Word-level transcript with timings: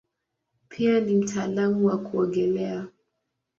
Pia 0.69 0.99
ni 0.99 1.15
mtaalamu 1.15 1.85
wa 1.85 1.97
kuogelea. 1.97 2.87